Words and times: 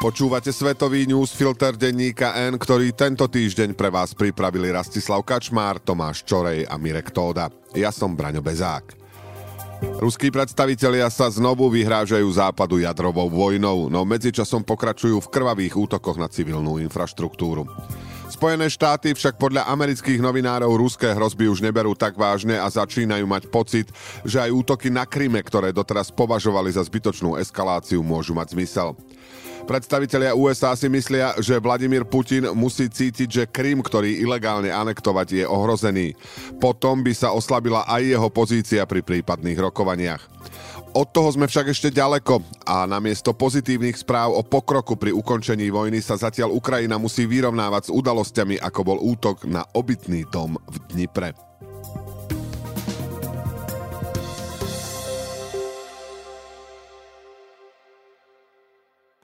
Počúvate 0.00 0.48
svetový 0.48 1.04
newsfilter 1.04 1.76
denníka 1.76 2.32
N, 2.32 2.56
ktorý 2.56 2.96
tento 2.96 3.28
týždeň 3.28 3.76
pre 3.76 3.92
vás 3.92 4.16
pripravili 4.16 4.72
Rastislav 4.72 5.20
Kačmár, 5.20 5.76
Tomáš 5.76 6.24
Čorej 6.24 6.64
a 6.64 6.80
Mirek 6.80 7.12
Tóda. 7.12 7.52
Ja 7.76 7.92
som 7.92 8.16
Braňo 8.16 8.40
Bezák. 8.40 8.96
Ruskí 10.00 10.32
predstavitelia 10.32 11.04
sa 11.12 11.28
znovu 11.28 11.68
vyhrážajú 11.68 12.24
západu 12.32 12.80
jadrovou 12.80 13.28
vojnou, 13.28 13.92
no 13.92 14.08
medzičasom 14.08 14.64
pokračujú 14.64 15.20
v 15.20 15.30
krvavých 15.36 15.76
útokoch 15.76 16.16
na 16.16 16.32
civilnú 16.32 16.80
infraštruktúru. 16.80 17.68
Spojené 18.30 18.70
štáty 18.70 19.10
však 19.10 19.42
podľa 19.42 19.66
amerických 19.66 20.22
novinárov 20.22 20.70
ruské 20.78 21.10
hrozby 21.10 21.50
už 21.50 21.66
neberú 21.66 21.98
tak 21.98 22.14
vážne 22.14 22.56
a 22.62 22.70
začínajú 22.70 23.26
mať 23.26 23.50
pocit, 23.50 23.90
že 24.22 24.38
aj 24.38 24.54
útoky 24.54 24.86
na 24.86 25.02
Kryme, 25.02 25.42
ktoré 25.42 25.74
doteraz 25.74 26.14
považovali 26.14 26.70
za 26.70 26.86
zbytočnú 26.86 27.34
eskaláciu, 27.42 28.06
môžu 28.06 28.30
mať 28.32 28.54
zmysel. 28.54 28.94
Predstavitelia 29.66 30.38
USA 30.38 30.72
si 30.78 30.86
myslia, 30.86 31.34
že 31.42 31.58
Vladimír 31.58 32.06
Putin 32.06 32.54
musí 32.54 32.86
cítiť, 32.86 33.28
že 33.28 33.50
Krym, 33.50 33.82
ktorý 33.82 34.22
ilegálne 34.22 34.70
anektovať, 34.70 35.26
je 35.42 35.44
ohrozený. 35.44 36.14
Potom 36.62 37.02
by 37.02 37.12
sa 37.12 37.34
oslabila 37.34 37.82
aj 37.90 38.02
jeho 38.14 38.28
pozícia 38.30 38.86
pri 38.86 39.02
prípadných 39.02 39.58
rokovaniach. 39.58 40.22
Od 40.90 41.06
toho 41.06 41.30
sme 41.30 41.46
však 41.46 41.70
ešte 41.70 41.94
ďaleko 41.94 42.42
a 42.66 42.82
namiesto 42.82 43.30
pozitívnych 43.30 43.94
správ 43.94 44.34
o 44.34 44.42
pokroku 44.42 44.98
pri 44.98 45.14
ukončení 45.14 45.70
vojny 45.70 46.02
sa 46.02 46.18
zatiaľ 46.18 46.50
Ukrajina 46.50 46.98
musí 46.98 47.30
vyrovnávať 47.30 47.86
s 47.86 47.94
udalosťami, 47.94 48.58
ako 48.58 48.80
bol 48.82 48.98
útok 48.98 49.46
na 49.46 49.62
obytný 49.70 50.26
dom 50.34 50.58
v 50.58 50.76
Dnipre. 50.90 51.30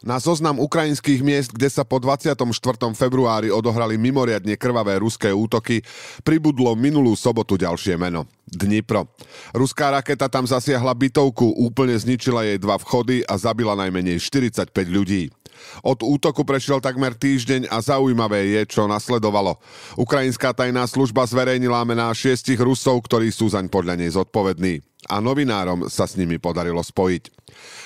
Na 0.06 0.23
zoznam 0.23 0.62
ukrajinských 0.62 1.19
miest, 1.27 1.51
kde 1.51 1.67
sa 1.67 1.83
po 1.83 1.98
24. 1.98 2.47
februári 2.95 3.51
odohrali 3.51 3.98
mimoriadne 3.98 4.55
krvavé 4.55 5.03
ruské 5.03 5.34
útoky, 5.34 5.83
pribudlo 6.23 6.78
minulú 6.78 7.19
sobotu 7.19 7.58
ďalšie 7.58 7.98
meno. 7.98 8.36
Dnipro. 8.47 9.11
Ruská 9.50 9.91
raketa 9.91 10.30
tam 10.30 10.47
zasiahla 10.47 10.94
bytovku, 10.94 11.58
úplne 11.58 11.98
zničila 11.98 12.47
jej 12.47 12.56
dva 12.62 12.78
vchody 12.78 13.27
a 13.27 13.34
zabila 13.34 13.75
najmenej 13.75 14.22
45 14.22 14.70
ľudí. 14.86 15.34
Od 15.83 15.99
útoku 16.03 16.43
prešiel 16.43 16.81
takmer 16.83 17.15
týždeň 17.15 17.69
a 17.71 17.81
zaujímavé 17.83 18.57
je, 18.57 18.62
čo 18.79 18.91
nasledovalo. 18.91 19.59
Ukrajinská 20.01 20.57
tajná 20.57 20.85
služba 20.89 21.27
zverejnila 21.29 21.85
mená 21.89 22.09
šiestich 22.13 22.59
Rusov, 22.59 23.05
ktorí 23.05 23.29
sú 23.33 23.51
zaň 23.51 23.71
podľa 23.71 23.95
nej 24.01 24.11
zodpovední 24.13 24.85
a 25.07 25.23
novinárom 25.23 25.87
sa 25.87 26.05
s 26.05 26.19
nimi 26.19 26.37
podarilo 26.37 26.83
spojiť. 26.83 27.31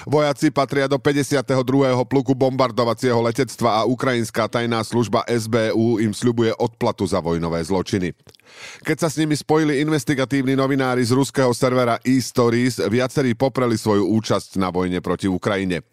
Vojaci 0.09 0.49
patria 0.51 0.89
do 0.89 0.97
52. 0.97 1.45
pluku 2.09 2.33
bombardovacieho 2.33 3.21
letectva 3.21 3.85
a 3.85 3.87
ukrajinská 3.87 4.49
tajná 4.49 4.81
služba 4.81 5.23
SBU 5.29 6.01
im 6.01 6.17
sľubuje 6.17 6.57
odplatu 6.57 7.05
za 7.05 7.21
vojnové 7.21 7.61
zločiny. 7.61 8.17
Keď 8.83 8.97
sa 8.99 9.09
s 9.13 9.21
nimi 9.21 9.39
spojili 9.39 9.79
investigatívni 9.79 10.59
novinári 10.59 11.07
z 11.07 11.15
ruského 11.15 11.55
servera 11.55 12.03
e-Stories, 12.03 12.83
viacerí 12.91 13.39
popreli 13.39 13.79
svoju 13.79 14.11
účasť 14.11 14.59
na 14.59 14.75
vojne 14.75 14.99
proti 14.99 15.31
Ukrajine. 15.31 15.87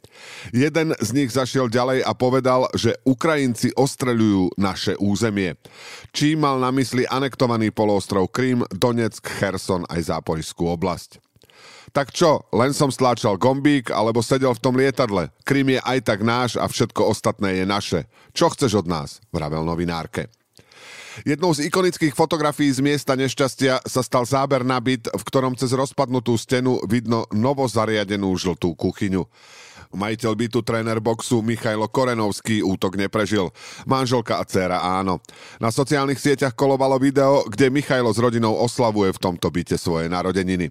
Jeden 0.55 0.95
z 0.97 1.09
nich 1.13 1.31
zašiel 1.33 1.67
ďalej 1.67 2.05
a 2.05 2.11
povedal, 2.13 2.69
že 2.73 2.95
Ukrajinci 3.03 3.73
ostreľujú 3.75 4.59
naše 4.59 4.93
územie. 4.99 5.59
Čím 6.15 6.45
mal 6.45 6.57
na 6.61 6.71
mysli 6.73 7.03
anektovaný 7.07 7.73
poloostrov 7.73 8.31
Krym, 8.31 8.63
Donetsk, 8.71 9.25
Kherson 9.25 9.83
aj 9.89 10.11
Zápojskú 10.13 10.71
oblasť. 10.71 11.23
Tak 11.95 12.11
čo, 12.11 12.43
len 12.51 12.75
som 12.75 12.91
stláčal 12.91 13.39
gombík 13.39 13.89
alebo 13.95 14.19
sedel 14.19 14.51
v 14.51 14.63
tom 14.63 14.75
lietadle. 14.75 15.31
Krym 15.47 15.71
je 15.71 15.79
aj 15.79 15.99
tak 16.03 16.19
náš 16.19 16.59
a 16.59 16.67
všetko 16.67 17.07
ostatné 17.07 17.63
je 17.63 17.66
naše. 17.66 18.00
Čo 18.35 18.51
chceš 18.51 18.83
od 18.83 18.88
nás? 18.91 19.23
vravel 19.31 19.63
novinárke. 19.63 20.27
Jednou 21.25 21.50
z 21.50 21.66
ikonických 21.66 22.13
fotografií 22.13 22.69
z 22.69 22.77
miesta 22.77 23.17
nešťastia 23.17 23.81
sa 23.89 24.01
stal 24.06 24.22
záber 24.29 24.61
na 24.61 24.77
byt, 24.77 25.09
v 25.09 25.23
ktorom 25.25 25.57
cez 25.57 25.73
rozpadnutú 25.73 26.38
stenu 26.38 26.77
vidno 26.85 27.25
novozariadenú 27.33 28.29
žltú 28.38 28.77
kuchyňu. 28.77 29.25
Majiteľ 29.97 30.31
bytu 30.38 30.62
tréner 30.62 31.02
boxu 31.02 31.41
Michajlo 31.41 31.90
Korenovský 31.90 32.62
útok 32.62 33.02
neprežil. 33.02 33.50
Manželka 33.90 34.38
a 34.38 34.46
dcéra 34.46 34.78
áno. 34.78 35.18
Na 35.58 35.74
sociálnych 35.74 36.22
sieťach 36.22 36.53
kolovalo 36.53 37.02
video, 37.02 37.41
kde 37.50 37.74
Michajlo 37.74 38.13
s 38.13 38.22
rodinou 38.22 38.53
oslavuje 38.62 39.09
v 39.09 39.22
tomto 39.25 39.50
byte 39.50 39.74
svoje 39.74 40.06
narodeniny. 40.06 40.69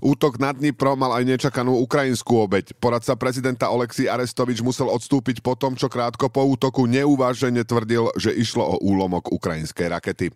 Útok 0.00 0.40
na 0.40 0.56
Dnipro 0.56 0.96
mal 0.96 1.20
aj 1.20 1.28
nečakanú 1.28 1.84
ukrajinskú 1.84 2.48
obeď. 2.48 2.72
Poradca 2.80 3.12
prezidenta 3.20 3.68
Oleksij 3.68 4.08
Arestovič 4.08 4.64
musel 4.64 4.88
odstúpiť 4.88 5.44
po 5.44 5.52
tom, 5.52 5.76
čo 5.76 5.92
krátko 5.92 6.32
po 6.32 6.40
útoku 6.48 6.88
neuvážene 6.88 7.68
tvrdil, 7.68 8.08
že 8.16 8.32
išlo 8.32 8.64
o 8.64 8.80
úlomok 8.80 9.28
ukrajinskej 9.28 9.92
rakety. 9.92 10.32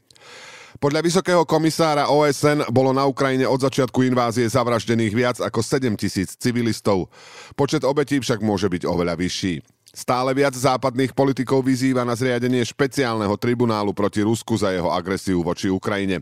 Podľa 0.76 1.00
vysokého 1.00 1.42
komisára 1.48 2.12
OSN 2.12 2.68
bolo 2.68 2.92
na 2.92 3.08
Ukrajine 3.08 3.48
od 3.48 3.64
začiatku 3.64 4.04
invázie 4.04 4.44
zavraždených 4.44 5.14
viac 5.16 5.36
ako 5.40 5.64
7 5.64 5.96
tisíc 5.96 6.36
civilistov. 6.36 7.08
Počet 7.56 7.80
obetí 7.80 8.20
však 8.20 8.44
môže 8.44 8.68
byť 8.68 8.84
oveľa 8.84 9.16
vyšší. 9.16 9.75
Stále 9.96 10.36
viac 10.36 10.52
západných 10.52 11.16
politikov 11.16 11.64
vyzýva 11.64 12.04
na 12.04 12.12
zriadenie 12.12 12.60
špeciálneho 12.60 13.32
tribunálu 13.40 13.96
proti 13.96 14.20
Rusku 14.20 14.52
za 14.60 14.68
jeho 14.68 14.92
agresiu 14.92 15.40
voči 15.40 15.72
Ukrajine. 15.72 16.20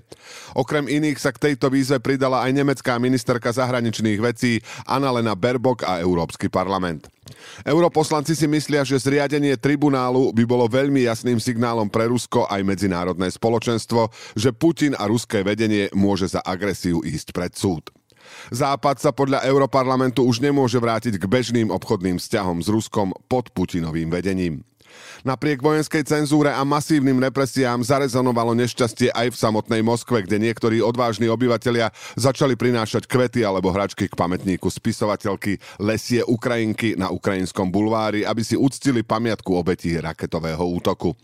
Okrem 0.54 0.86
iných 0.86 1.18
sa 1.18 1.34
k 1.34 1.50
tejto 1.50 1.74
výzve 1.74 1.98
pridala 1.98 2.46
aj 2.46 2.54
nemecká 2.54 3.02
ministerka 3.02 3.50
zahraničných 3.50 4.22
vecí 4.22 4.62
Annalena 4.86 5.34
Berbok 5.34 5.82
a 5.82 5.98
Európsky 5.98 6.46
parlament. 6.46 7.10
Europoslanci 7.66 8.38
si 8.38 8.46
myslia, 8.46 8.86
že 8.86 9.02
zriadenie 9.02 9.58
tribunálu 9.58 10.30
by 10.30 10.44
bolo 10.46 10.70
veľmi 10.70 11.10
jasným 11.10 11.42
signálom 11.42 11.90
pre 11.90 12.06
Rusko 12.06 12.46
aj 12.46 12.62
medzinárodné 12.62 13.26
spoločenstvo, 13.26 14.06
že 14.38 14.54
Putin 14.54 14.94
a 14.94 15.10
ruské 15.10 15.42
vedenie 15.42 15.90
môže 15.90 16.30
za 16.30 16.38
agresiu 16.46 17.02
ísť 17.02 17.34
pred 17.34 17.50
súd. 17.58 17.90
Západ 18.52 19.00
sa 19.00 19.10
podľa 19.10 19.44
Europarlamentu 19.46 20.24
už 20.24 20.40
nemôže 20.44 20.76
vrátiť 20.76 21.16
k 21.16 21.24
bežným 21.24 21.68
obchodným 21.72 22.20
vzťahom 22.20 22.60
s 22.60 22.68
Ruskom 22.68 23.16
pod 23.28 23.50
Putinovým 23.52 24.12
vedením. 24.12 24.62
Napriek 25.24 25.64
vojenskej 25.64 26.04
cenzúre 26.04 26.52
a 26.52 26.62
masívnym 26.62 27.18
represiám 27.18 27.80
zarezonovalo 27.82 28.52
nešťastie 28.54 29.10
aj 29.10 29.32
v 29.32 29.40
samotnej 29.40 29.82
Moskve, 29.82 30.22
kde 30.22 30.38
niektorí 30.38 30.78
odvážni 30.84 31.26
obyvatelia 31.26 31.90
začali 32.14 32.54
prinášať 32.54 33.08
kvety 33.08 33.42
alebo 33.42 33.72
hračky 33.72 34.06
k 34.06 34.14
pamätníku 34.14 34.68
spisovateľky 34.68 35.58
Lesie 35.80 36.22
Ukrajinky 36.22 36.94
na 36.94 37.10
ukrajinskom 37.10 37.72
bulvári, 37.72 38.22
aby 38.22 38.44
si 38.44 38.54
uctili 38.54 39.02
pamiatku 39.02 39.50
obetí 39.54 39.96
raketového 39.96 40.62
útoku. 40.62 41.16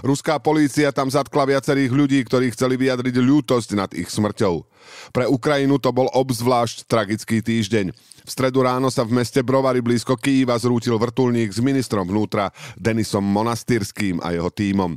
Ruská 0.00 0.38
polícia 0.38 0.90
tam 0.94 1.10
zatkla 1.10 1.50
viacerých 1.56 1.92
ľudí, 1.92 2.18
ktorí 2.24 2.54
chceli 2.54 2.78
vyjadriť 2.78 3.16
ľútosť 3.20 3.70
nad 3.76 3.90
ich 3.92 4.08
smrťou. 4.08 4.64
Pre 5.12 5.24
Ukrajinu 5.28 5.76
to 5.82 5.90
bol 5.90 6.08
obzvlášť 6.10 6.86
tragický 6.86 7.42
týždeň. 7.44 7.92
V 8.20 8.30
stredu 8.30 8.62
ráno 8.62 8.92
sa 8.92 9.02
v 9.02 9.16
meste 9.16 9.40
Brovary 9.42 9.82
blízko 9.82 10.14
Kýva 10.14 10.54
zrútil 10.60 10.94
vrtulník 10.94 11.50
s 11.50 11.58
ministrom 11.58 12.06
vnútra 12.06 12.52
Denisom 12.78 13.24
Monastyrským 13.24 14.22
a 14.22 14.30
jeho 14.36 14.52
tímom. 14.52 14.94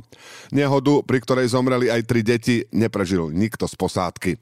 Nehodu, 0.54 1.02
pri 1.02 1.18
ktorej 1.24 1.50
zomreli 1.50 1.90
aj 1.90 2.02
tri 2.06 2.20
deti, 2.22 2.62
neprežil 2.70 3.32
nikto 3.34 3.66
z 3.66 3.74
posádky. 3.74 4.32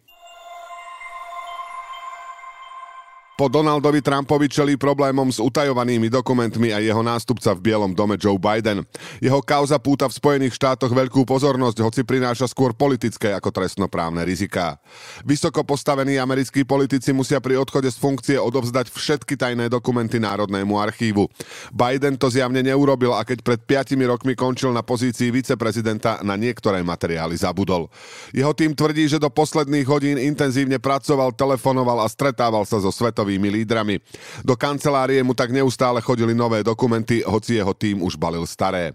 Po 3.43 3.51
Donaldovi 3.51 3.99
Trumpovi 4.07 4.47
čelí 4.47 4.79
problémom 4.79 5.27
s 5.27 5.43
utajovanými 5.43 6.07
dokumentmi 6.07 6.71
a 6.71 6.79
jeho 6.79 7.03
nástupca 7.03 7.51
v 7.59 7.75
Bielom 7.75 7.91
dome 7.91 8.15
Joe 8.15 8.39
Biden. 8.39 8.87
Jeho 9.19 9.43
kauza 9.43 9.83
púta 9.83 10.07
v 10.07 10.15
Spojených 10.15 10.55
štátoch 10.55 10.95
veľkú 10.95 11.27
pozornosť, 11.27 11.83
hoci 11.83 12.07
prináša 12.07 12.47
skôr 12.47 12.71
politické 12.71 13.35
ako 13.35 13.51
trestnoprávne 13.51 14.23
riziká. 14.23 14.79
Vysoko 15.27 15.67
postavení 15.67 16.23
americkí 16.23 16.63
politici 16.63 17.11
musia 17.11 17.43
pri 17.43 17.59
odchode 17.59 17.91
z 17.91 17.99
funkcie 17.99 18.39
odovzdať 18.39 18.95
všetky 18.95 19.35
tajné 19.35 19.67
dokumenty 19.67 20.23
Národnému 20.23 20.79
archívu. 20.79 21.27
Biden 21.75 22.15
to 22.15 22.31
zjavne 22.31 22.63
neurobil 22.63 23.11
a 23.11 23.27
keď 23.27 23.43
pred 23.43 23.59
5 23.67 23.99
rokmi 24.07 24.39
končil 24.39 24.71
na 24.71 24.87
pozícii 24.87 25.35
viceprezidenta, 25.35 26.23
na 26.23 26.39
niektoré 26.39 26.79
materiály 26.87 27.35
zabudol. 27.35 27.91
Jeho 28.31 28.55
tým 28.55 28.71
tvrdí, 28.71 29.11
že 29.11 29.19
do 29.19 29.35
posledných 29.35 29.87
hodín 29.91 30.15
intenzívne 30.15 30.79
pracoval, 30.79 31.35
telefonoval 31.35 32.07
a 32.07 32.07
stretával 32.07 32.63
sa 32.63 32.79
so 32.79 32.95
svetom 32.95 33.32
svetovými 33.33 33.49
lídrami. 33.49 33.97
Do 34.45 34.57
kancelárie 34.61 35.25
mu 35.25 35.33
tak 35.33 35.49
neustále 35.49 36.05
chodili 36.05 36.37
nové 36.37 36.61
dokumenty, 36.61 37.25
hoci 37.25 37.57
jeho 37.57 37.73
tým 37.73 38.05
už 38.05 38.21
balil 38.21 38.45
staré. 38.45 38.93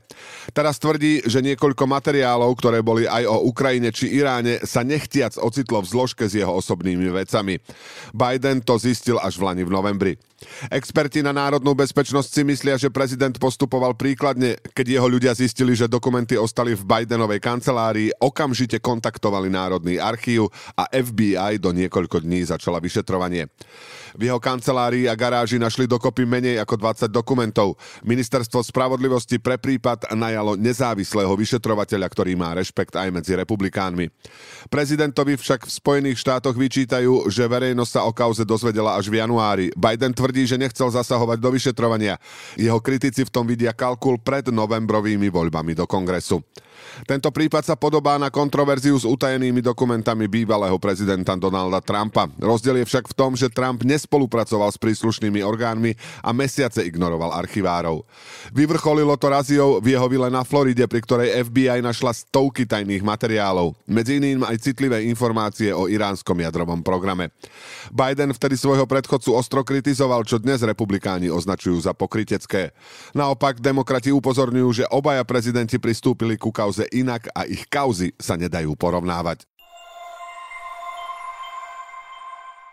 Teraz 0.53 0.77
tvrdí, 0.77 1.25
že 1.25 1.41
niekoľko 1.41 1.89
materiálov, 1.89 2.53
ktoré 2.61 2.85
boli 2.85 3.09
aj 3.09 3.25
o 3.25 3.49
Ukrajine 3.49 3.89
či 3.89 4.13
Iráne, 4.13 4.61
sa 4.61 4.85
nechtiac 4.85 5.33
ocitlo 5.41 5.81
v 5.81 5.89
zložke 5.89 6.29
s 6.29 6.37
jeho 6.37 6.53
osobnými 6.53 7.09
vecami. 7.09 7.57
Biden 8.13 8.61
to 8.61 8.77
zistil 8.77 9.17
až 9.17 9.41
v 9.41 9.45
lani 9.49 9.63
v 9.65 9.73
novembri. 9.73 10.13
Experti 10.69 11.25
na 11.25 11.33
národnú 11.33 11.73
bezpečnosť 11.73 12.29
si 12.29 12.41
myslia, 12.45 12.77
že 12.77 12.93
prezident 12.93 13.33
postupoval 13.33 13.97
príkladne, 13.97 14.61
keď 14.77 14.85
jeho 15.01 15.07
ľudia 15.09 15.33
zistili, 15.33 15.73
že 15.73 15.89
dokumenty 15.89 16.37
ostali 16.37 16.77
v 16.77 16.85
Bidenovej 16.85 17.41
kancelárii, 17.41 18.13
okamžite 18.21 18.77
kontaktovali 18.77 19.49
Národný 19.49 19.97
archív 19.97 20.53
a 20.77 20.85
FBI 20.93 21.57
do 21.57 21.73
niekoľko 21.73 22.21
dní 22.21 22.45
začala 22.45 22.77
vyšetrovanie. 22.77 23.49
V 24.17 24.21
jeho 24.29 24.41
kancelárii 24.41 25.05
a 25.05 25.17
garáži 25.17 25.61
našli 25.61 25.85
dokopy 25.85 26.25
menej 26.25 26.57
ako 26.61 26.73
20 26.79 27.09
dokumentov. 27.09 27.77
Ministerstvo 28.01 28.65
spravodlivosti 28.65 29.37
pre 29.37 29.57
prípad 29.61 30.13
najalo 30.13 30.57
nezávislého 30.57 31.33
vyšetrovateľa, 31.37 32.07
ktorý 32.09 32.33
má 32.33 32.57
rešpekt 32.57 32.97
aj 32.97 33.13
medzi 33.13 33.37
republikánmi. 33.37 34.09
Prezidentovi 34.73 35.37
však 35.37 35.69
v 35.69 35.71
Spojených 35.71 36.17
štátoch 36.17 36.57
vyčítajú, 36.57 37.29
že 37.29 37.45
verejnosť 37.45 37.91
sa 37.93 38.01
o 38.05 38.11
kauze 38.11 38.41
dozvedela 38.43 38.97
až 38.97 39.07
v 39.09 39.21
januári. 39.21 39.65
Biden 39.77 40.11
tvrdí, 40.11 40.26
že 40.33 40.59
nechcel 40.59 40.91
zasahovať 40.91 41.37
do 41.39 41.49
vyšetrovania. 41.53 42.19
Jeho 42.57 42.81
kritici 42.81 43.23
v 43.23 43.31
tom 43.31 43.47
vidia 43.47 43.71
kalkul 43.71 44.19
pred 44.19 44.49
novembrovými 44.51 45.31
voľbami 45.31 45.77
do 45.77 45.85
kongresu. 45.87 46.43
Tento 47.05 47.29
prípad 47.31 47.63
sa 47.63 47.75
podobá 47.79 48.19
na 48.19 48.27
kontroverziu 48.33 48.97
s 48.97 49.05
utajenými 49.07 49.63
dokumentami 49.63 50.27
bývalého 50.27 50.75
prezidenta 50.77 51.37
Donalda 51.39 51.79
Trumpa. 51.81 52.27
Rozdiel 52.37 52.83
je 52.83 52.89
však 52.89 53.09
v 53.11 53.17
tom, 53.17 53.31
že 53.33 53.49
Trump 53.49 53.81
nespolupracoval 53.81 54.69
s 54.73 54.77
príslušnými 54.77 55.41
orgánmi 55.41 55.95
a 56.21 56.35
mesiace 56.35 56.83
ignoroval 56.83 57.33
archivárov. 57.33 58.03
Vyvrcholilo 58.51 59.15
to 59.15 59.27
raziou 59.31 59.69
v 59.79 59.95
jeho 59.95 60.07
vile 60.11 60.27
na 60.27 60.43
Floride, 60.43 60.85
pri 60.85 60.99
ktorej 61.01 61.47
FBI 61.47 61.79
našla 61.79 62.13
stovky 62.13 62.67
tajných 62.67 63.01
materiálov. 63.01 63.77
Medzi 63.87 64.19
iným 64.19 64.43
aj 64.43 64.61
citlivé 64.61 65.07
informácie 65.07 65.71
o 65.71 65.87
iránskom 65.87 66.37
jadrovom 66.37 66.83
programe. 66.83 67.31
Biden 67.93 68.35
vtedy 68.35 68.59
svojho 68.59 68.83
predchodcu 68.83 69.31
ostro 69.31 69.63
kritizoval, 69.63 70.27
čo 70.27 70.41
dnes 70.41 70.59
republikáni 70.59 71.31
označujú 71.31 71.79
za 71.79 71.95
pokrytecké. 71.95 72.75
Naopak, 73.15 73.63
demokrati 73.63 74.11
upozorňujú, 74.11 74.69
že 74.83 74.89
obaja 74.91 75.23
prezidenti 75.23 75.79
pristúpili 75.79 76.35
ku 76.35 76.51
kauze 76.51 76.76
inak 76.93 77.33
a 77.33 77.49
ich 77.49 77.65
kauzy 77.65 78.13
sa 78.21 78.37
nedajú 78.37 78.77
porovnávať. 78.77 79.47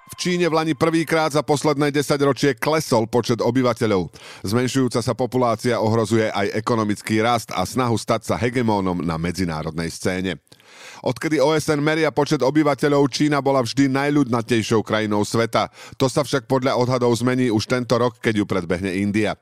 V 0.05 0.15
Číne 0.21 0.53
v 0.53 0.56
Lani 0.61 0.75
prvýkrát 0.77 1.33
za 1.33 1.41
posledné 1.41 1.89
10 1.89 2.29
ročie 2.29 2.53
klesol 2.53 3.09
počet 3.09 3.41
obyvateľov. 3.41 4.12
Zmenšujúca 4.45 5.01
sa 5.01 5.17
populácia 5.17 5.81
ohrozuje 5.81 6.29
aj 6.29 6.53
ekonomický 6.61 7.25
rast 7.25 7.49
a 7.56 7.65
snahu 7.65 7.97
stať 7.97 8.29
sa 8.29 8.37
hegemónom 8.37 9.01
na 9.01 9.17
medzinárodnej 9.17 9.89
scéne. 9.89 10.45
Odkedy 11.01 11.41
OSN 11.41 11.81
meria 11.81 12.12
počet 12.12 12.45
obyvateľov, 12.45 13.09
Čína 13.09 13.41
bola 13.41 13.65
vždy 13.65 13.89
najľudnatejšou 13.93 14.85
krajinou 14.85 15.25
sveta. 15.25 15.73
To 15.97 16.09
sa 16.09 16.21
však 16.21 16.49
podľa 16.49 16.77
odhadov 16.77 17.12
zmení 17.17 17.49
už 17.49 17.65
tento 17.65 17.97
rok, 17.97 18.21
keď 18.21 18.41
ju 18.41 18.45
predbehne 18.45 18.93
India. 18.93 19.37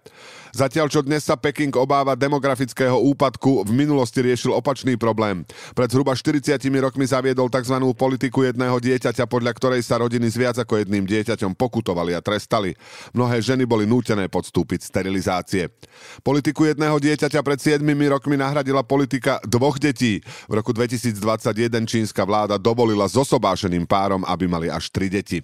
Zatiaľ, 0.52 0.92
čo 0.92 1.00
dnes 1.00 1.24
sa 1.24 1.32
Peking 1.32 1.72
obáva 1.80 2.12
demografického 2.12 3.00
úpadku, 3.08 3.64
v 3.64 3.72
minulosti 3.72 4.20
riešil 4.20 4.52
opačný 4.52 5.00
problém. 5.00 5.48
Pred 5.72 5.88
zhruba 5.96 6.12
40 6.12 6.60
rokmi 6.76 7.08
zaviedol 7.08 7.48
tzv. 7.48 7.80
politiku 7.96 8.44
jedného 8.44 8.76
dieťaťa, 8.76 9.24
podľa 9.24 9.56
ktorej 9.56 9.80
sa 9.80 10.04
rodiny 10.04 10.28
s 10.28 10.36
viac 10.52 10.68
ako 10.68 10.84
jedným 10.84 11.08
dieťaťom 11.08 11.56
pokutovali 11.56 12.12
a 12.12 12.20
trestali. 12.20 12.76
Mnohé 13.16 13.40
ženy 13.40 13.64
boli 13.64 13.88
nútené 13.88 14.28
podstúpiť 14.28 14.84
sterilizácie. 14.84 15.72
Politiku 16.20 16.68
jedného 16.68 17.00
dieťaťa 17.00 17.40
pred 17.40 17.56
7 17.56 17.80
rokmi 18.12 18.36
nahradila 18.36 18.84
politika 18.84 19.40
dvoch 19.48 19.80
detí. 19.80 20.20
V 20.44 20.52
roku 20.52 20.76
2021 20.76 21.88
čínska 21.88 22.28
vláda 22.28 22.60
dovolila 22.60 23.08
zosobášeným 23.08 23.88
párom, 23.88 24.28
aby 24.28 24.44
mali 24.44 24.68
až 24.68 24.92
tri 24.92 25.08
deti. 25.08 25.40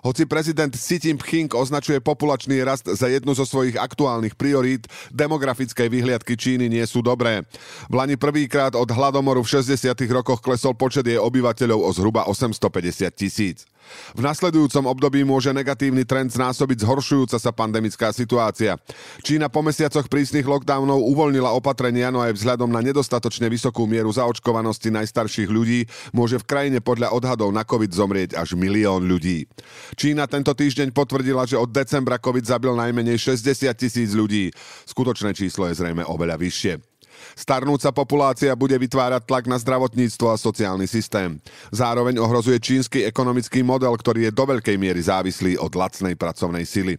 Hoci 0.00 0.24
prezident 0.24 0.72
Xi 0.72 0.96
Jinping 0.96 1.52
označuje 1.52 2.00
populačný 2.00 2.64
rast 2.64 2.88
za 2.88 3.12
jednu 3.12 3.36
zo 3.36 3.44
svojich 3.44 3.76
aktuálnych 3.76 4.32
priorít, 4.32 4.88
demografické 5.12 5.92
vyhliadky 5.92 6.40
Číny 6.40 6.72
nie 6.72 6.86
sú 6.88 7.04
dobré. 7.04 7.44
V 7.92 7.94
Lani 8.00 8.16
prvýkrát 8.16 8.72
od 8.72 8.88
hladomoru 8.88 9.44
v 9.44 9.60
60. 9.60 9.92
rokoch 10.08 10.40
klesol 10.40 10.72
počet 10.72 11.04
jej 11.04 11.20
obyvateľov 11.20 11.84
o 11.84 11.90
zhruba 11.92 12.24
850 12.30 13.12
tisíc. 13.12 13.68
V 14.16 14.20
nasledujúcom 14.24 14.84
období 14.90 15.22
môže 15.22 15.52
negatívny 15.52 16.02
trend 16.04 16.32
znásobiť 16.32 16.84
zhoršujúca 16.84 17.36
sa 17.36 17.50
pandemická 17.54 18.10
situácia. 18.10 18.76
Čína 19.22 19.52
po 19.52 19.60
mesiacoch 19.64 20.06
prísnych 20.06 20.46
lockdownov 20.46 21.04
uvoľnila 21.04 21.52
opatrenia, 21.54 22.12
no 22.12 22.24
aj 22.24 22.36
vzhľadom 22.36 22.68
na 22.68 22.84
nedostatočne 22.84 23.48
vysokú 23.48 23.84
mieru 23.84 24.10
zaočkovanosti 24.12 24.92
najstarších 24.92 25.50
ľudí 25.50 25.86
môže 26.12 26.40
v 26.40 26.48
krajine 26.48 26.78
podľa 26.82 27.12
odhadov 27.14 27.52
na 27.52 27.62
COVID 27.62 27.92
zomrieť 27.92 28.30
až 28.36 28.58
milión 28.58 29.06
ľudí. 29.06 29.46
Čína 29.94 30.26
tento 30.26 30.52
týždeň 30.52 30.90
potvrdila, 30.92 31.46
že 31.46 31.60
od 31.60 31.70
decembra 31.70 32.18
COVID 32.18 32.44
zabil 32.44 32.72
najmenej 32.74 33.16
60 33.16 33.70
tisíc 33.78 34.10
ľudí. 34.12 34.50
Skutočné 34.88 35.32
číslo 35.36 35.68
je 35.70 35.78
zrejme 35.78 36.02
oveľa 36.04 36.36
vyššie. 36.40 36.97
Starnúca 37.38 37.90
populácia 37.94 38.52
bude 38.54 38.76
vytvárať 38.76 39.24
tlak 39.24 39.44
na 39.46 39.58
zdravotníctvo 39.58 40.26
a 40.30 40.40
sociálny 40.40 40.86
systém. 40.90 41.38
Zároveň 41.70 42.18
ohrozuje 42.18 42.58
čínsky 42.62 43.06
ekonomický 43.06 43.62
model, 43.62 43.94
ktorý 43.96 44.28
je 44.28 44.36
do 44.36 44.44
veľkej 44.46 44.76
miery 44.76 45.00
závislý 45.02 45.56
od 45.58 45.72
lacnej 45.72 46.14
pracovnej 46.14 46.66
sily. 46.68 46.98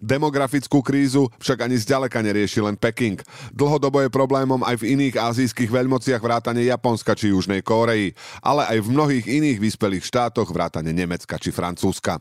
Demografickú 0.00 0.80
krízu 0.80 1.28
však 1.36 1.68
ani 1.68 1.76
zďaleka 1.76 2.24
nerieši 2.24 2.64
len 2.64 2.76
Peking. 2.80 3.20
Dlhodobo 3.52 4.00
je 4.00 4.08
problémom 4.08 4.64
aj 4.64 4.80
v 4.80 4.96
iných 4.96 5.20
azijských 5.20 5.68
veľmociach 5.68 6.22
vrátane 6.22 6.64
Japonska 6.64 7.12
či 7.12 7.32
Južnej 7.32 7.60
Kórei, 7.60 8.16
ale 8.40 8.64
aj 8.72 8.78
v 8.80 8.92
mnohých 8.92 9.26
iných 9.28 9.58
vyspelých 9.60 10.04
štátoch 10.06 10.48
vrátane 10.48 10.96
Nemecka 10.96 11.36
či 11.36 11.52
Francúzska. 11.52 12.20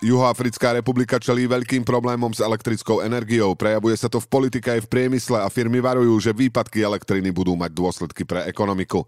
Juhoafrická 0.00 0.72
republika 0.72 1.20
čelí 1.20 1.44
veľkým 1.44 1.84
problémom 1.84 2.32
s 2.32 2.40
elektrickou 2.40 3.04
energiou. 3.04 3.52
Prejavuje 3.52 3.92
sa 4.00 4.08
to 4.08 4.16
v 4.16 4.32
politike 4.32 4.72
aj 4.72 4.88
v 4.88 4.90
priemysle 4.96 5.36
a 5.36 5.52
firmy 5.52 5.76
varujú, 5.76 6.16
že 6.16 6.32
výpadky 6.32 6.80
elektriny 6.80 7.28
budú 7.28 7.52
mať 7.52 7.68
dôsledky 7.76 8.24
pre 8.24 8.48
ekonomiku. 8.48 9.04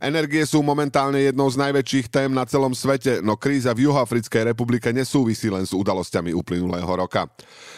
Energie 0.00 0.40
sú 0.48 0.64
momentálne 0.64 1.20
jednou 1.20 1.52
z 1.52 1.60
najväčších 1.60 2.08
tém 2.08 2.32
na 2.32 2.48
celom 2.48 2.72
svete, 2.72 3.20
no 3.20 3.36
kríza 3.36 3.76
v 3.76 3.84
Juhoafrickej 3.84 4.56
republike 4.56 4.88
nesúvisí 4.88 5.52
len 5.52 5.68
s 5.68 5.76
udalosťami 5.76 6.32
uplynulého 6.32 6.88
roka. 6.88 7.28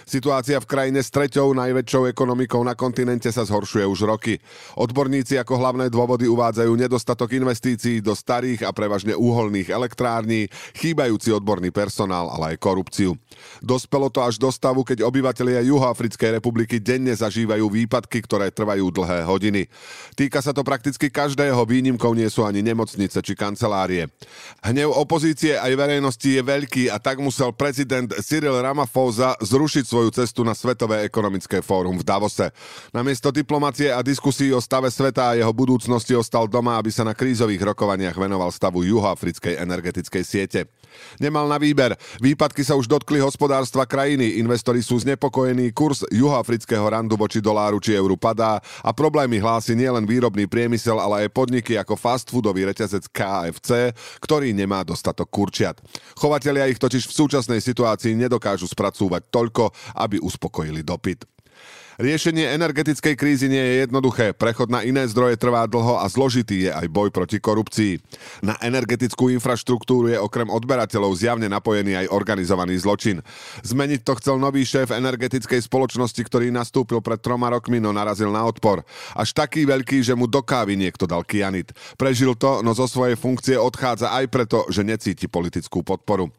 Situácia 0.06 0.62
v 0.62 0.70
krajine 0.70 1.02
s 1.02 1.10
treťou 1.10 1.58
najväčšou 1.58 2.06
ekonomikou 2.06 2.62
na 2.62 2.78
kontinente 2.78 3.34
sa 3.34 3.42
zhoršuje 3.42 3.82
už 3.82 4.06
roky. 4.06 4.38
Odborníci 4.78 5.42
ako 5.42 5.58
hlavné 5.58 5.90
dôvody 5.90 6.30
uvádzajú 6.30 6.70
nedostatok 6.70 7.34
investícií 7.34 7.98
do 7.98 8.14
starých 8.14 8.62
a 8.62 8.70
prevažne 8.70 9.18
úholných 9.18 9.74
elektrární, 9.74 10.46
chýbajúci 10.78 11.34
odborný 11.34 11.74
personál, 11.74 12.30
ale 12.30 12.43
ale 12.44 12.60
aj 12.60 12.60
korupciu. 12.60 13.16
Dospelo 13.64 14.12
to 14.12 14.20
až 14.20 14.36
do 14.36 14.52
stavu, 14.52 14.84
keď 14.84 15.00
obyvatelia 15.08 15.64
Juhoafrickej 15.64 16.36
republiky 16.36 16.76
denne 16.76 17.16
zažívajú 17.16 17.64
výpadky, 17.72 18.20
ktoré 18.20 18.52
trvajú 18.52 18.92
dlhé 18.92 19.24
hodiny. 19.24 19.72
Týka 20.12 20.44
sa 20.44 20.52
to 20.52 20.60
prakticky 20.60 21.08
každého, 21.08 21.56
výnimkou 21.64 22.12
nie 22.12 22.28
sú 22.28 22.44
ani 22.44 22.60
nemocnice 22.60 23.24
či 23.24 23.32
kancelárie. 23.32 24.12
Hnev 24.60 24.92
opozície 24.92 25.56
aj 25.56 25.72
verejnosti 25.72 26.28
je 26.28 26.42
veľký 26.44 26.92
a 26.92 27.00
tak 27.00 27.24
musel 27.24 27.56
prezident 27.56 28.12
Cyril 28.20 28.60
Ramaphosa 28.60 29.40
zrušiť 29.40 29.84
svoju 29.88 30.12
cestu 30.12 30.44
na 30.44 30.52
Svetové 30.52 31.08
ekonomické 31.08 31.64
fórum 31.64 31.96
v 31.96 32.04
Davose. 32.04 32.52
Namiesto 32.92 33.32
diplomacie 33.32 33.88
a 33.88 34.04
diskusí 34.04 34.52
o 34.52 34.60
stave 34.60 34.92
sveta 34.92 35.32
a 35.32 35.36
jeho 35.40 35.50
budúcnosti 35.56 36.12
ostal 36.12 36.44
doma, 36.44 36.76
aby 36.76 36.92
sa 36.92 37.08
na 37.08 37.16
krízových 37.16 37.72
rokovaniach 37.72 38.14
venoval 38.14 38.52
stavu 38.52 38.84
juhoafrickej 38.84 39.56
energetickej 39.64 40.24
siete. 40.26 40.60
Nemal 41.18 41.46
na 41.46 41.58
výber. 41.58 41.94
Výpadky 42.34 42.66
sa 42.66 42.74
už 42.74 42.90
dotkli 42.90 43.22
hospodárstva 43.22 43.86
krajiny. 43.86 44.42
Investori 44.42 44.82
sú 44.82 44.98
znepokojení, 44.98 45.70
kurz 45.70 46.02
juhoafrického 46.10 46.82
randu 46.82 47.14
voči 47.14 47.38
doláru 47.38 47.78
či 47.78 47.94
euru 47.94 48.18
padá 48.18 48.58
a 48.82 48.90
problémy 48.90 49.38
hlási 49.38 49.78
nielen 49.78 50.02
výrobný 50.02 50.50
priemysel, 50.50 50.98
ale 50.98 51.22
aj 51.22 51.30
podniky 51.30 51.78
ako 51.78 51.94
fast 51.94 52.34
foodový 52.34 52.66
reťazec 52.66 53.06
KFC, 53.14 53.94
ktorý 54.18 54.50
nemá 54.50 54.82
dostatok 54.82 55.30
kurčiat. 55.30 55.78
Chovatelia 56.18 56.66
ich 56.66 56.82
totiž 56.82 57.06
v 57.06 57.16
súčasnej 57.22 57.62
situácii 57.62 58.18
nedokážu 58.18 58.66
spracúvať 58.66 59.30
toľko, 59.30 59.70
aby 59.94 60.18
uspokojili 60.18 60.82
dopyt. 60.82 61.33
Riešenie 61.94 62.50
energetickej 62.58 63.14
krízy 63.14 63.46
nie 63.46 63.62
je 63.62 63.86
jednoduché. 63.86 64.34
Prechod 64.34 64.66
na 64.66 64.82
iné 64.82 65.06
zdroje 65.06 65.38
trvá 65.38 65.62
dlho 65.70 66.02
a 66.02 66.10
zložitý 66.10 66.66
je 66.66 66.70
aj 66.74 66.90
boj 66.90 67.14
proti 67.14 67.38
korupcii. 67.38 68.02
Na 68.42 68.58
energetickú 68.58 69.30
infraštruktúru 69.30 70.10
je 70.10 70.18
okrem 70.18 70.50
odberateľov 70.50 71.14
zjavne 71.14 71.46
napojený 71.46 71.94
aj 72.02 72.10
organizovaný 72.10 72.82
zločin. 72.82 73.22
Zmeniť 73.62 74.02
to 74.02 74.18
chcel 74.18 74.42
nový 74.42 74.66
šéf 74.66 74.90
energetickej 74.90 75.62
spoločnosti, 75.70 76.18
ktorý 76.18 76.50
nastúpil 76.50 76.98
pred 76.98 77.22
troma 77.22 77.54
rokmi, 77.54 77.78
no 77.78 77.94
narazil 77.94 78.34
na 78.34 78.42
odpor. 78.42 78.82
Až 79.14 79.30
taký 79.30 79.62
veľký, 79.62 80.02
že 80.02 80.18
mu 80.18 80.26
do 80.26 80.42
kávy 80.42 80.74
niekto 80.74 81.06
dal 81.06 81.22
kianit. 81.22 81.70
Prežil 81.94 82.34
to, 82.34 82.58
no 82.66 82.74
zo 82.74 82.90
svojej 82.90 83.14
funkcie 83.14 83.54
odchádza 83.54 84.10
aj 84.18 84.34
preto, 84.34 84.66
že 84.66 84.82
necíti 84.82 85.30
politickú 85.30 85.86
podporu. 85.86 86.34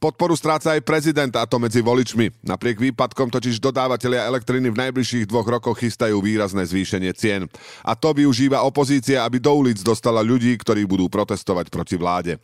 Podporu 0.00 0.32
stráca 0.38 0.72
aj 0.72 0.86
prezident 0.86 1.32
a 1.36 1.44
to 1.44 1.60
medzi 1.60 1.84
voličmi. 1.84 2.32
Napriek 2.46 2.80
výpadkom 2.80 3.28
totiž 3.28 3.60
dodávateľia 3.60 4.24
elektriny 4.28 4.72
v 4.72 4.80
najbližších 4.88 5.28
dvoch 5.28 5.44
rokoch 5.44 5.80
chystajú 5.82 6.22
výrazné 6.22 6.64
zvýšenie 6.64 7.12
cien. 7.12 7.50
A 7.84 7.92
to 7.92 8.14
využíva 8.16 8.64
opozícia, 8.64 9.26
aby 9.26 9.42
do 9.42 9.52
ulic 9.52 9.82
dostala 9.84 10.24
ľudí, 10.24 10.54
ktorí 10.56 10.88
budú 10.88 11.10
protestovať 11.12 11.68
proti 11.68 11.98
vláde. 12.00 12.38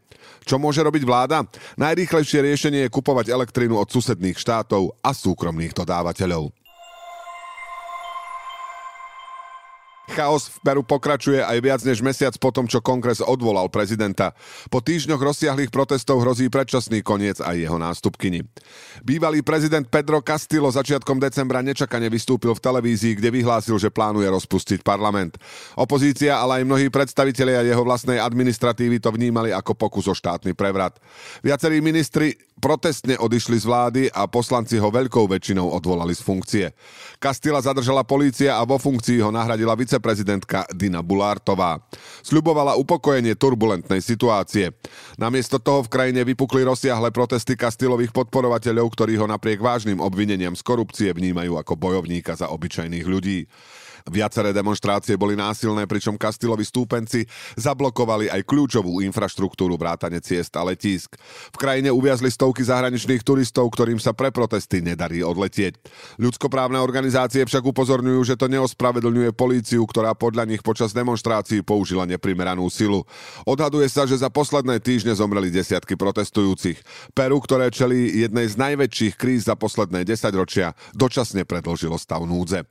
Čo 0.44 0.60
môže 0.60 0.82
robiť 0.82 1.02
vláda? 1.04 1.44
Najrýchlejšie 1.76 2.44
riešenie 2.44 2.80
je 2.88 2.94
kupovať 2.94 3.32
elektrínu 3.32 3.76
od 3.76 3.88
susedných 3.88 4.36
štátov 4.36 4.96
a 5.00 5.14
súkromných 5.14 5.72
dodávateľov. 5.72 6.57
Chaos 10.18 10.50
v 10.50 10.58
Peru 10.66 10.82
pokračuje 10.82 11.38
aj 11.38 11.58
viac 11.62 11.80
než 11.86 12.02
mesiac 12.02 12.34
po 12.42 12.50
tom, 12.50 12.66
čo 12.66 12.82
kongres 12.82 13.22
odvolal 13.22 13.70
prezidenta. 13.70 14.34
Po 14.66 14.82
týždňoch 14.82 15.22
rozsiahlých 15.22 15.70
protestov 15.70 16.26
hrozí 16.26 16.50
predčasný 16.50 17.06
koniec 17.06 17.38
aj 17.38 17.54
jeho 17.54 17.78
nástupkyni. 17.78 18.42
Bývalý 19.06 19.46
prezident 19.46 19.86
Pedro 19.86 20.18
Castillo 20.18 20.74
začiatkom 20.74 21.22
decembra 21.22 21.62
nečakane 21.62 22.10
vystúpil 22.10 22.50
v 22.50 22.58
televízii, 22.58 23.14
kde 23.14 23.30
vyhlásil, 23.30 23.78
že 23.78 23.94
plánuje 23.94 24.26
rozpustiť 24.26 24.82
parlament. 24.82 25.38
Opozícia, 25.78 26.34
ale 26.34 26.60
aj 26.60 26.64
mnohí 26.66 26.90
predstavitelia 26.90 27.62
jeho 27.62 27.86
vlastnej 27.86 28.18
administratívy 28.18 28.98
to 28.98 29.14
vnímali 29.14 29.54
ako 29.54 29.78
pokus 29.78 30.10
o 30.10 30.18
štátny 30.18 30.50
prevrat. 30.58 30.98
Viacerí 31.46 31.78
ministri 31.78 32.34
protestne 32.62 33.20
odišli 33.20 33.60
z 33.60 33.66
vlády 33.66 34.02
a 34.08 34.24
poslanci 34.30 34.80
ho 34.80 34.88
veľkou 34.88 35.28
väčšinou 35.28 35.68
odvolali 35.68 36.16
z 36.16 36.22
funkcie. 36.24 36.66
Castilla 37.18 37.60
zadržala 37.60 38.06
polícia 38.06 38.56
a 38.56 38.62
vo 38.62 38.78
funkcii 38.78 39.20
ho 39.20 39.34
nahradila 39.34 39.74
vice 39.74 39.98
viceprezidentka 39.98 40.62
Dina 40.70 41.02
Bulártová. 41.02 41.82
Sľubovala 42.22 42.78
upokojenie 42.78 43.34
turbulentnej 43.34 43.98
situácie. 43.98 44.70
Namiesto 45.18 45.58
toho 45.58 45.82
v 45.82 45.90
krajine 45.90 46.22
vypukli 46.22 46.62
rozsiahle 46.62 47.10
protesty 47.10 47.58
Kastilových 47.58 48.14
podporovateľov, 48.14 48.86
ktorí 48.94 49.18
ho 49.18 49.26
napriek 49.26 49.58
vážnym 49.58 49.98
obvineniam 49.98 50.54
z 50.54 50.62
korupcie 50.62 51.10
vnímajú 51.10 51.58
ako 51.58 51.74
bojovníka 51.74 52.38
za 52.38 52.46
obyčajných 52.54 53.06
ľudí. 53.10 53.50
Viaceré 54.08 54.56
demonstrácie 54.56 55.14
boli 55.14 55.36
násilné, 55.36 55.84
pričom 55.84 56.16
Kastilovi 56.16 56.64
stúpenci 56.64 57.28
zablokovali 57.60 58.32
aj 58.32 58.42
kľúčovú 58.48 59.04
infraštruktúru 59.04 59.76
vrátane 59.76 60.18
ciest 60.24 60.56
a 60.56 60.64
letísk. 60.64 61.14
V 61.52 61.56
krajine 61.60 61.92
uviazli 61.92 62.32
stovky 62.32 62.64
zahraničných 62.64 63.22
turistov, 63.22 63.68
ktorým 63.70 64.00
sa 64.00 64.16
pre 64.16 64.32
protesty 64.32 64.80
nedarí 64.80 65.20
odletieť. 65.20 65.76
Ľudskoprávne 66.16 66.80
organizácie 66.80 67.44
však 67.44 67.64
upozorňujú, 67.68 68.20
že 68.24 68.38
to 68.40 68.48
neospravedlňuje 68.48 69.36
políciu, 69.36 69.84
ktorá 69.84 70.16
podľa 70.16 70.48
nich 70.48 70.64
počas 70.64 70.96
demonstrácií 70.96 71.60
použila 71.60 72.08
neprimeranú 72.08 72.66
silu. 72.72 73.04
Odhaduje 73.44 73.86
sa, 73.92 74.08
že 74.08 74.18
za 74.18 74.32
posledné 74.32 74.80
týždne 74.80 75.12
zomreli 75.12 75.52
desiatky 75.52 75.94
protestujúcich. 75.94 76.80
Peru, 77.12 77.38
ktoré 77.44 77.68
čelí 77.68 78.24
jednej 78.24 78.48
z 78.48 78.56
najväčších 78.56 79.14
kríz 79.20 79.46
za 79.46 79.54
posledné 79.54 80.08
desaťročia, 80.08 80.72
dočasne 80.96 81.44
predložilo 81.44 82.00
stav 82.00 82.24
núdze. 82.24 82.64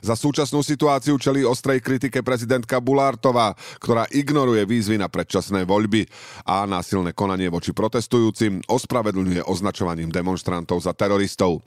Za 0.00 0.16
súčasnú 0.16 0.64
situáciu 0.64 1.20
čelí 1.20 1.44
ostrej 1.44 1.84
kritike 1.84 2.24
prezidentka 2.24 2.80
Bulártová, 2.80 3.52
ktorá 3.80 4.08
ignoruje 4.08 4.64
výzvy 4.64 4.96
na 4.96 5.12
predčasné 5.12 5.68
voľby 5.68 6.08
a 6.48 6.64
násilné 6.64 7.12
konanie 7.12 7.52
voči 7.52 7.76
protestujúcim 7.76 8.64
ospravedlňuje 8.64 9.44
označovaním 9.44 10.08
demonstrantov 10.08 10.80
za 10.80 10.96
teroristov. 10.96 11.60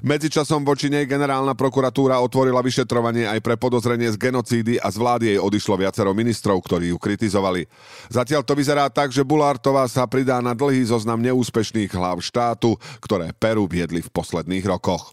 Medzičasom 0.00 0.64
voči 0.64 0.88
nej 0.88 1.04
generálna 1.04 1.52
prokuratúra 1.52 2.20
otvorila 2.24 2.64
vyšetrovanie 2.64 3.28
aj 3.28 3.40
pre 3.44 3.60
podozrenie 3.60 4.08
z 4.12 4.20
genocídy 4.20 4.80
a 4.80 4.88
z 4.88 4.96
vlády 4.96 5.24
jej 5.36 5.38
odišlo 5.40 5.76
viacero 5.76 6.16
ministrov, 6.16 6.60
ktorí 6.64 6.92
ju 6.92 6.98
kritizovali. 7.00 7.68
Zatiaľ 8.08 8.42
to 8.44 8.56
vyzerá 8.56 8.88
tak, 8.88 9.12
že 9.12 9.26
Bulártová 9.26 9.84
sa 9.88 10.08
pridá 10.08 10.40
na 10.40 10.56
dlhý 10.56 10.88
zoznam 10.88 11.20
neúspešných 11.20 11.92
hlav 11.92 12.20
štátu, 12.24 12.76
ktoré 13.04 13.36
Peru 13.36 13.68
viedli 13.68 14.00
v 14.00 14.12
posledných 14.12 14.64
rokoch. 14.64 15.12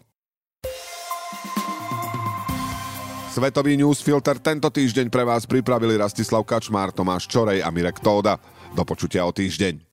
Svetový 3.32 3.80
newsfilter 3.80 4.36
tento 4.44 4.68
týždeň 4.68 5.08
pre 5.08 5.24
vás 5.24 5.48
pripravili 5.48 5.96
Rastislav 5.96 6.44
Kačmár, 6.44 6.92
Tomáš 6.92 7.24
Čorej 7.32 7.64
a 7.64 7.72
Mirek 7.72 7.96
Tóda. 7.96 8.36
Do 8.76 8.84
počutia 8.84 9.24
o 9.24 9.32
týždeň. 9.32 9.91